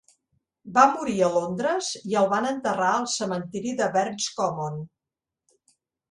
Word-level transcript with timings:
Va 0.75 0.83
morir 0.93 1.17
a 1.25 1.27
Londres 1.33 1.89
i 2.13 2.15
el 2.21 2.29
van 2.31 2.47
enterrar 2.51 2.87
al 2.93 3.05
cementiri 3.15 3.73
de 3.83 3.91
Barnes 3.97 4.31
Common. 4.39 4.81